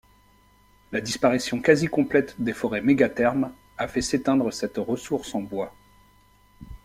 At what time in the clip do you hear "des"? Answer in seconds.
2.41-2.53